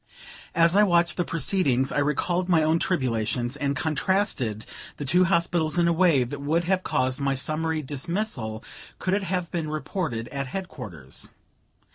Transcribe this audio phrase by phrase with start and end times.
[0.55, 4.65] As I watched the proceedings, I recalled my own tribulations, and contrasted
[4.97, 8.63] the two hospitals in a way that would have caused my summary dismissal,
[8.97, 11.33] could it have been reported at headquarters.